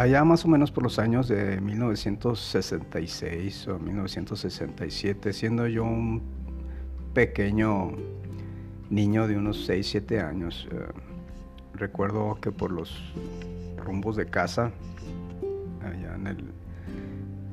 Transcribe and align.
allá 0.00 0.24
más 0.24 0.44
o 0.46 0.48
menos 0.48 0.72
por 0.72 0.82
los 0.82 0.98
años 0.98 1.28
de 1.28 1.60
1966 1.60 3.68
o 3.68 3.78
1967, 3.78 5.34
siendo 5.34 5.68
yo 5.68 5.84
un 5.84 6.22
pequeño 7.12 7.92
niño 8.88 9.28
de 9.28 9.36
unos 9.36 9.66
6, 9.66 9.86
7 9.86 10.20
años, 10.20 10.66
eh, 10.72 10.86
recuerdo 11.74 12.38
que 12.40 12.50
por 12.50 12.72
los 12.72 13.12
rumbos 13.76 14.16
de 14.16 14.24
casa, 14.24 14.70
allá 15.82 16.14
en 16.14 16.26
el 16.26 16.50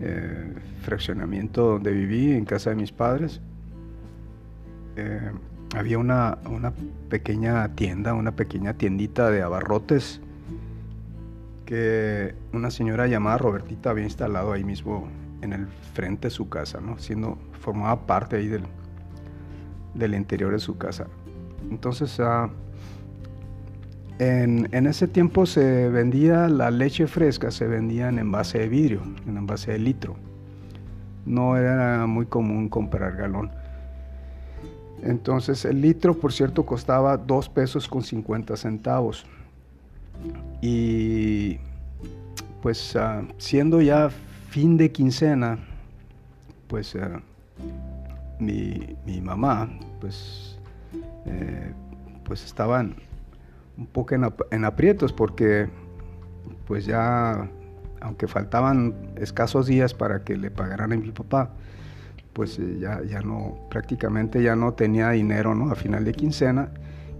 eh, 0.00 0.52
fraccionamiento 0.82 1.64
donde 1.64 1.92
viví, 1.92 2.32
en 2.32 2.44
casa 2.44 2.68
de 2.68 2.76
mis 2.76 2.92
padres, 2.92 3.40
eh, 4.96 5.32
había 5.74 5.96
una, 5.96 6.36
una, 6.44 6.74
pequeña 7.08 7.74
tienda, 7.74 8.12
una 8.12 8.36
pequeña 8.36 8.74
tiendita 8.74 9.30
de 9.30 9.40
abarrotes 9.40 10.20
que 11.64 12.34
una 12.52 12.70
señora 12.70 13.06
llamada 13.06 13.38
Robertita 13.38 13.90
había 13.90 14.04
instalado 14.04 14.52
ahí 14.52 14.64
mismo 14.64 15.08
en 15.42 15.52
el 15.52 15.66
frente 15.94 16.28
de 16.28 16.30
su 16.30 16.48
casa, 16.48 16.80
¿no? 16.80 16.98
Siendo, 16.98 17.38
formaba 17.60 18.06
parte 18.06 18.36
ahí 18.36 18.48
del, 18.48 18.64
del 19.94 20.14
interior 20.14 20.52
de 20.52 20.58
su 20.58 20.76
casa. 20.78 21.06
Entonces, 21.70 22.18
ah, 22.20 22.50
en, 24.18 24.68
en, 24.72 24.86
ese 24.86 25.08
tiempo 25.08 25.46
se 25.46 25.88
vendía 25.88 26.48
la 26.48 26.70
leche 26.70 27.06
fresca, 27.06 27.50
se 27.50 27.66
vendía 27.66 28.08
en 28.08 28.18
envase 28.18 28.58
de 28.58 28.68
vidrio, 28.68 29.02
en 29.26 29.36
envase 29.36 29.72
de 29.72 29.78
litro. 29.78 30.16
No 31.26 31.56
era 31.56 32.06
muy 32.06 32.26
común 32.26 32.68
comprar 32.68 33.16
galón. 33.16 33.50
Entonces 35.02 35.64
el 35.64 35.80
litro, 35.80 36.14
por 36.14 36.32
cierto, 36.32 36.64
costaba 36.64 37.16
2 37.16 37.48
pesos 37.50 37.88
con 37.88 38.02
50 38.02 38.56
centavos. 38.56 39.26
Y 40.60 41.58
pues 42.62 42.96
ah, 42.96 43.22
siendo 43.36 43.82
ya 43.82 44.10
fin 44.48 44.76
de 44.76 44.90
quincena, 44.90 45.58
pues 46.68 46.96
ah, 46.96 47.20
mi, 48.38 48.96
mi, 49.04 49.20
mamá, 49.20 49.68
pues, 50.00 50.58
eh, 51.26 51.72
pues 52.24 52.44
estaban 52.44 52.96
un 53.76 53.86
poco 53.86 54.14
en, 54.14 54.64
aprietos 54.64 55.12
porque 55.12 55.68
pues 56.66 56.86
ya, 56.86 57.50
aunque 58.00 58.26
faltaban 58.26 58.94
escasos 59.16 59.66
días 59.66 59.92
para 59.92 60.24
que 60.24 60.36
le 60.36 60.50
pagaran 60.50 60.92
a 60.92 60.96
mi 60.96 61.10
papá, 61.10 61.50
pues 62.32 62.58
eh, 62.58 62.78
ya, 62.80 63.02
ya 63.02 63.20
no, 63.20 63.58
prácticamente 63.70 64.42
ya 64.42 64.56
no 64.56 64.72
tenía 64.72 65.10
dinero, 65.10 65.54
¿no? 65.54 65.70
A 65.70 65.74
final 65.74 66.04
de 66.04 66.12
quincena. 66.14 66.70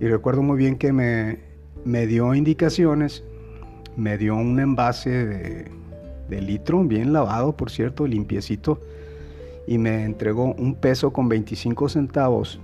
Y 0.00 0.06
recuerdo 0.06 0.42
muy 0.42 0.56
bien 0.56 0.76
que 0.76 0.92
me, 0.92 1.53
me 1.84 2.06
dio 2.06 2.34
indicaciones, 2.34 3.24
me 3.96 4.18
dio 4.18 4.34
un 4.36 4.58
envase 4.58 5.70
de, 6.28 6.40
litro, 6.40 6.82
bien 6.82 7.12
lavado, 7.12 7.56
por 7.56 7.70
cierto, 7.70 8.06
limpiecito, 8.06 8.80
y 9.66 9.78
me 9.78 10.04
entregó 10.04 10.54
un 10.54 10.74
peso 10.74 11.12
con 11.12 11.28
25 11.28 11.88
centavos 11.88 12.60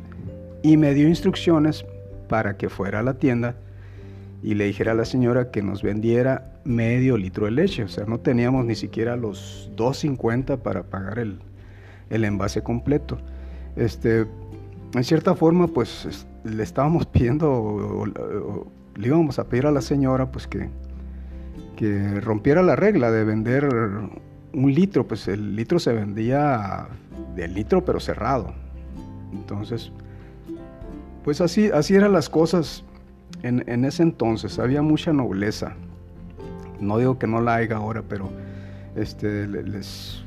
y 0.63 0.77
me 0.77 0.93
dio 0.93 1.09
instrucciones 1.09 1.87
para 2.29 2.57
que 2.57 2.69
fuera 2.69 2.99
a 2.99 3.03
la 3.03 3.15
tienda 3.15 3.55
y 4.43 4.55
le 4.55 4.65
dijera 4.65 4.93
a 4.93 4.95
la 4.95 5.05
señora 5.05 5.51
que 5.51 5.63
nos 5.63 5.83
vendiera 5.83 6.61
medio 6.65 7.17
litro 7.17 7.47
de 7.47 7.53
leche. 7.53 7.85
O 7.85 7.89
sea, 7.89 8.05
no 8.07 8.19
teníamos 8.19 8.65
ni 8.65 8.75
siquiera 8.75 9.17
los 9.17 9.71
2.50 9.77 10.59
para 10.59 10.83
pagar 10.83 11.19
el, 11.19 11.39
el 12.11 12.25
envase 12.25 12.63
completo. 12.63 13.19
Este, 13.77 14.27
en 14.95 15.05
cierta 15.05 15.35
forma, 15.35 15.69
pues 15.69 16.27
le 16.45 16.63
estábamos 16.63 17.07
pidiendo, 17.13 18.13
le 18.97 19.09
íbamos 19.09 19.39
a 19.39 19.45
pedir 19.45 19.67
a 19.67 19.71
la 19.71 19.81
señora, 19.81 20.31
pues 20.31 20.47
que, 20.47 20.69
que 21.77 22.21
rompiera 22.21 22.63
la 22.63 22.77
regla 22.77 23.11
de 23.11 23.25
vender 23.25 23.69
un 24.53 24.75
litro, 24.75 25.07
pues 25.07 25.29
el 25.29 25.57
litro 25.57 25.79
se 25.79 25.93
vendía 25.93 26.89
del 27.35 27.55
litro 27.55 27.85
pero 27.85 28.01
cerrado. 28.01 28.53
Entonces, 29.33 29.93
pues 31.25 31.41
así, 31.41 31.71
así 31.73 31.95
eran 31.95 32.13
las 32.13 32.29
cosas 32.29 32.85
en, 33.43 33.65
en, 33.69 33.85
ese 33.85 34.03
entonces, 34.03 34.59
había 34.59 34.83
mucha 34.83 35.13
nobleza. 35.13 35.75
No 36.81 36.99
digo 36.99 37.19
que 37.19 37.27
no 37.27 37.41
la 37.41 37.57
haya 37.57 37.77
ahora, 37.77 38.03
pero 38.07 38.31
este, 38.97 39.47
les, 39.47 40.25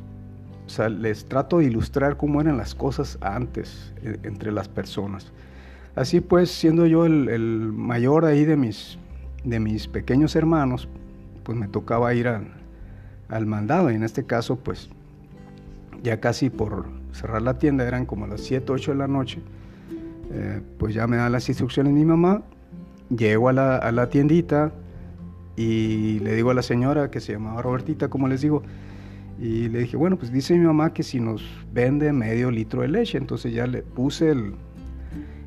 les 0.90 1.26
trato 1.26 1.60
de 1.60 1.66
ilustrar 1.66 2.18
cómo 2.18 2.42
eran 2.42 2.58
las 2.58 2.76
cosas 2.76 3.18
antes 3.22 3.94
eh, 4.04 4.18
entre 4.24 4.52
las 4.52 4.68
personas. 4.68 5.32
Así 5.96 6.22
pues, 6.22 6.50
siendo 6.50 6.86
yo 6.86 7.06
el, 7.06 7.72
mayor 7.74 8.26
ahí 8.26 8.46
de 8.46 8.58
mis, 8.58 8.98
de 9.44 9.60
mis 9.60 9.88
pequeños 9.88 10.36
hermanos, 10.36 10.88
pues 11.44 11.58
me 11.58 11.68
tocaba 11.68 12.14
ir 12.14 12.28
al 12.28 13.46
mandado 13.46 13.92
y 13.92 13.96
en 13.96 14.04
este 14.04 14.26
caso 14.26 14.56
pues 14.56 14.90
ya 16.02 16.20
casi 16.20 16.50
por 16.50 16.86
cerrar 17.12 17.42
la 17.42 17.58
tienda, 17.58 17.88
eran 17.88 18.06
como 18.06 18.28
las 18.28 18.42
7, 18.42 18.72
8 18.72 18.92
de 18.92 18.98
la 18.98 19.08
noche, 19.08 19.42
eh, 20.32 20.62
pues 20.78 20.94
ya 20.94 21.06
me 21.06 21.18
dan 21.18 21.32
las 21.32 21.48
instrucciones 21.48 21.94
mi 21.94 22.06
mamá, 22.06 22.44
llego 23.10 23.50
a 23.50 23.54
la, 23.54 23.78
a 23.78 23.92
la 23.92 24.10
tiendita 24.10 24.74
y 25.56 26.20
le 26.20 26.34
digo 26.36 26.50
a 26.50 26.54
la 26.54 26.64
señora 26.64 27.12
que 27.12 27.20
se 27.20 27.34
llamaba 27.34 27.62
Robertita, 27.62 28.10
como 28.10 28.28
les 28.28 28.42
digo, 28.42 28.64
y 29.40 29.70
le 29.70 29.80
dije, 29.80 29.98
bueno, 29.98 30.18
pues 30.18 30.32
dice 30.32 30.54
mi 30.56 30.66
mamá 30.66 30.94
que 30.94 31.04
si 31.04 31.20
nos 31.20 31.44
vende 31.72 32.12
medio 32.14 32.52
litro 32.52 32.82
de 32.82 32.88
leche. 32.88 33.18
Entonces 33.18 33.54
ya 33.54 33.68
le 33.68 33.82
puse 33.82 34.30
el, 34.30 34.54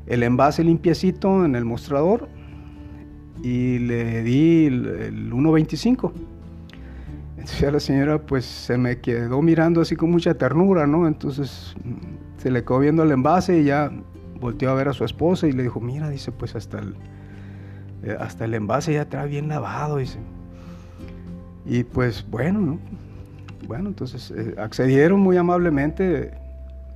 el 0.07 0.23
envase 0.23 0.63
limpiecito 0.63 1.45
en 1.45 1.55
el 1.55 1.65
mostrador 1.65 2.29
y 3.43 3.79
le 3.79 4.23
di 4.23 4.65
el, 4.65 5.31
1.25. 5.31 6.11
Entonces 7.37 7.73
la 7.73 7.79
señora 7.79 8.21
pues 8.25 8.45
se 8.45 8.77
me 8.77 8.99
quedó 8.99 9.41
mirando 9.41 9.81
así 9.81 9.95
con 9.95 10.11
mucha 10.11 10.33
ternura, 10.33 10.87
¿no? 10.87 11.07
Entonces 11.07 11.75
se 12.37 12.51
le 12.51 12.63
quedó 12.63 12.79
viendo 12.79 13.03
el 13.03 13.11
envase 13.11 13.59
y 13.59 13.65
ya 13.65 13.91
volteó 14.39 14.71
a 14.71 14.73
ver 14.73 14.87
a 14.89 14.93
su 14.93 15.03
esposa 15.03 15.47
y 15.47 15.51
le 15.51 15.63
dijo, 15.63 15.79
mira, 15.79 16.09
dice, 16.09 16.31
pues 16.31 16.55
hasta 16.55 16.79
el, 16.79 16.95
eh, 18.03 18.17
hasta 18.19 18.45
el 18.45 18.53
envase 18.53 18.93
ya 18.93 19.09
trae 19.09 19.27
bien 19.27 19.47
lavado, 19.47 19.97
dice. 19.97 20.19
Y 21.65 21.83
pues 21.83 22.25
bueno, 22.29 22.59
¿no? 22.59 22.79
Bueno, 23.67 23.89
entonces 23.89 24.31
eh, 24.31 24.55
accedieron 24.57 25.19
muy 25.19 25.35
amablemente 25.35 26.31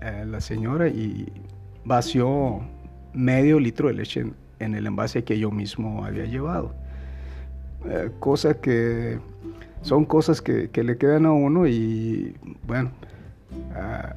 eh, 0.02 0.26
la 0.26 0.40
señora 0.40 0.88
y 0.88 1.32
vació 1.84 2.62
medio 3.14 3.60
litro 3.60 3.88
de 3.88 3.94
leche 3.94 4.26
en, 4.60 4.76
el 4.76 4.88
envase 4.88 5.24
que 5.24 5.38
yo 5.40 5.52
mismo 5.52 6.06
había 6.06 6.26
llevado. 6.26 6.74
Eh, 7.86 8.12
cosas 8.20 8.58
que 8.58 9.20
son 9.82 10.06
cosas 10.06 10.42
que, 10.42 10.70
le 10.74 10.98
quedan 10.98 11.26
a 11.26 11.32
uno 11.32 11.68
y 11.68 12.36
bueno, 12.68 12.92
a, 13.76 14.16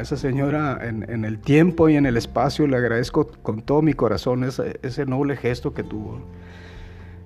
esa 0.00 0.16
señora 0.16 0.80
en, 0.82 1.24
el 1.24 1.38
tiempo 1.38 1.88
y 1.88 1.96
en 1.96 2.06
el 2.06 2.16
espacio 2.16 2.66
le 2.66 2.76
agradezco 2.76 3.28
con 3.42 3.62
todo 3.62 3.82
mi 3.82 3.94
corazón 3.94 4.42
ese, 4.42 5.06
noble 5.06 5.36
gesto 5.36 5.72
que 5.72 5.84
tuvo 5.84 6.18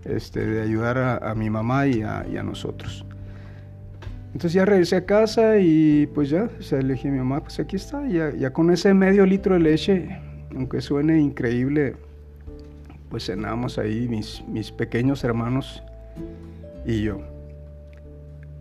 este, 0.05 0.45
de 0.45 0.61
ayudar 0.61 0.99
a, 1.23 1.35
mi 1.35 1.49
mamá 1.49 1.87
y 1.87 2.03
a 2.03 2.43
nosotros. 2.43 3.07
Entonces 4.33 4.53
ya 4.53 4.65
regresé 4.65 4.97
a 4.97 5.07
casa 5.07 5.59
y 5.59 6.07
pues 6.15 6.31
ya, 6.31 6.49
o 6.59 6.63
sea, 6.63 6.81
le 6.81 6.95
dije 6.95 7.09
a 7.09 7.11
mi 7.13 7.19
mamá, 7.19 7.41
pues 7.41 7.59
aquí 7.59 7.77
está, 7.77 8.07
ya, 8.07 8.31
ya 8.31 8.53
con 8.53 8.71
ese 8.71 8.95
medio 8.95 9.27
litro 9.27 9.55
de 9.55 9.61
leche, 9.61 10.21
aunque 10.55 10.81
suene 10.81 11.21
increíble, 11.21 11.97
pues 13.09 13.27
cenamos 13.27 13.79
ahí 13.79 14.09
mis, 14.09 14.43
mis 14.49 14.71
pequeños 14.71 15.25
hermanos 15.25 15.83
y 16.87 17.03
yo. 17.03 17.21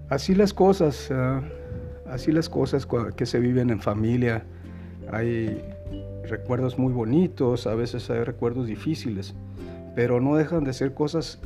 Así 0.09 0.33
las 0.33 0.53
cosas, 0.53 1.09
ah, 1.11 1.41
así 2.09 2.31
las 2.31 2.49
cosas 2.49 2.88
que 3.16 3.25
se 3.25 3.39
viven 3.39 3.69
en 3.69 3.79
familia. 3.79 4.44
Hay 5.11 5.61
recuerdos 6.28 6.78
muy 6.78 6.93
bonitos, 6.93 7.67
a 7.67 7.75
veces 7.75 8.09
hay 8.09 8.23
recuerdos 8.23 8.67
difíciles, 8.67 9.35
pero 9.96 10.19
no 10.19 10.35
dejan 10.35 10.64
de 10.64 10.73
ser 10.73 10.93
cosas 10.93 11.40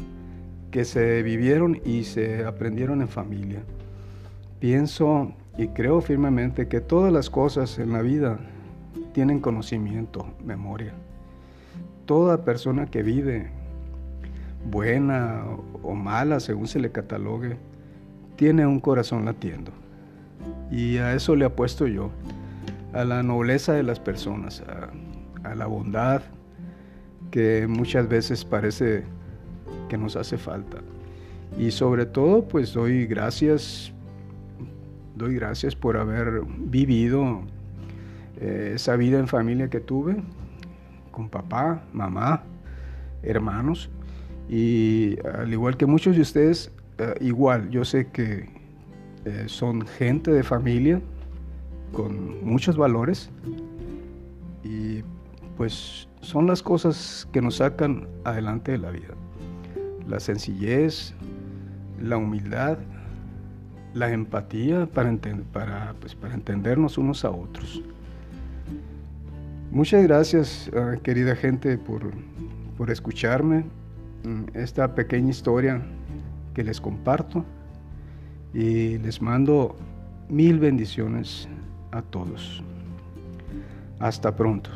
que 0.71 0.85
se 0.85 1.21
vivieron 1.23 1.81
y 1.85 2.03
se 2.03 2.45
aprendieron 2.45 3.01
en 3.01 3.09
familia. 3.09 3.63
Pienso 4.59 5.33
y 5.57 5.67
creo 5.67 6.01
firmemente 6.01 6.67
que 6.67 6.81
todas 6.81 7.11
las 7.11 7.29
cosas 7.29 7.77
en 7.79 7.93
la 7.93 8.01
vida 8.01 8.39
tienen 9.13 9.39
conocimiento, 9.39 10.25
memoria. 10.43 10.93
Toda 12.05 12.43
persona 12.43 12.87
que 12.87 13.03
vive, 13.03 13.49
buena 14.69 15.43
o 15.81 15.95
mala, 15.95 16.39
según 16.39 16.67
se 16.67 16.79
le 16.79 16.91
catalogue, 16.91 17.57
tiene 18.35 18.65
un 18.65 18.79
corazón 18.79 19.25
latiendo. 19.25 19.71
Y 20.71 20.97
a 20.97 21.13
eso 21.13 21.35
le 21.35 21.45
apuesto 21.45 21.87
yo, 21.87 22.11
a 22.93 23.03
la 23.03 23.23
nobleza 23.23 23.73
de 23.73 23.83
las 23.83 23.99
personas, 23.99 24.63
a, 24.67 25.49
a 25.49 25.55
la 25.55 25.65
bondad 25.65 26.21
que 27.31 27.67
muchas 27.67 28.07
veces 28.07 28.45
parece 28.45 29.03
que 29.89 29.97
nos 29.97 30.15
hace 30.15 30.37
falta. 30.37 30.77
Y 31.57 31.71
sobre 31.71 32.05
todo, 32.05 32.47
pues 32.47 32.73
doy 32.73 33.05
gracias 33.05 33.93
doy 35.15 35.35
gracias 35.35 35.75
por 35.75 35.97
haber 35.97 36.41
vivido 36.45 37.41
eh, 38.39 38.73
esa 38.75 38.95
vida 38.95 39.19
en 39.19 39.27
familia 39.27 39.69
que 39.69 39.79
tuve, 39.79 40.17
con 41.11 41.29
papá, 41.29 41.83
mamá, 41.93 42.43
hermanos, 43.21 43.89
y 44.49 45.17
al 45.25 45.51
igual 45.51 45.77
que 45.77 45.85
muchos 45.85 46.15
de 46.15 46.21
ustedes, 46.21 46.71
eh, 46.97 47.15
igual, 47.21 47.69
yo 47.69 47.85
sé 47.85 48.07
que 48.07 48.49
eh, 49.25 49.45
son 49.47 49.85
gente 49.85 50.31
de 50.31 50.43
familia 50.43 51.01
con 51.93 52.43
muchos 52.45 52.75
valores 52.75 53.29
y 54.63 55.03
pues 55.55 56.09
son 56.21 56.47
las 56.47 56.61
cosas 56.61 57.27
que 57.31 57.41
nos 57.41 57.57
sacan 57.57 58.07
adelante 58.23 58.73
de 58.73 58.77
la 58.79 58.91
vida. 58.91 59.13
La 60.07 60.19
sencillez, 60.19 61.13
la 62.01 62.17
humildad, 62.17 62.77
la 63.93 64.11
empatía 64.11 64.87
para, 64.87 65.15
para, 65.51 65.93
pues, 65.99 66.15
para 66.15 66.33
entendernos 66.33 66.97
unos 66.97 67.23
a 67.23 67.31
otros. 67.31 67.81
Muchas 69.73 70.03
gracias, 70.03 70.69
ah, 70.75 70.97
querida 71.01 71.35
gente, 71.35 71.79
por, 71.79 72.11
por 72.77 72.91
escucharme 72.91 73.65
mm, 74.23 74.55
esta 74.55 74.93
pequeña 74.93 75.31
historia 75.31 75.81
que 76.53 76.63
les 76.63 76.79
comparto 76.79 77.43
y 78.53 78.99
les 78.99 79.19
mando 79.19 79.75
mil 80.29 80.59
bendiciones 80.59 81.49
a 81.91 82.03
todos. 82.03 82.63
Hasta 83.97 84.35
pronto. 84.35 84.69